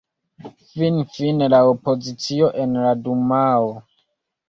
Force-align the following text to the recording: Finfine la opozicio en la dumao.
Finfine 0.69 1.51
la 1.55 1.61
opozicio 1.73 2.51
en 2.67 2.77
la 2.83 2.99
dumao. 3.07 3.73